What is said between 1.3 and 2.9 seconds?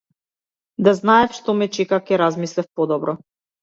што ме чека ќе размислев